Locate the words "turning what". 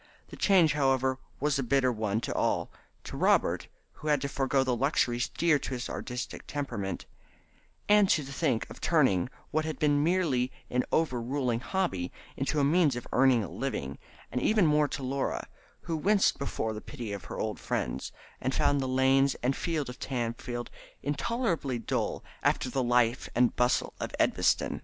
8.81-9.63